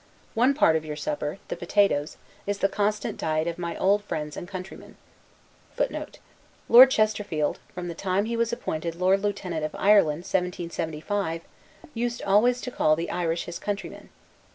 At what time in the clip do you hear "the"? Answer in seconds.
1.49-1.55, 2.57-2.67, 7.87-7.93, 12.95-13.11